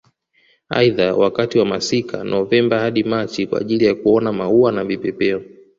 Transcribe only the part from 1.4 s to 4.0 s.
wa masika Novemba hadi Machi kwa ajili ya